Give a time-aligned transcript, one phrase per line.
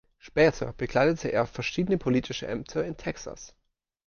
[0.17, 3.53] Später bekleidete er verschiedene politische Ämter in Texas.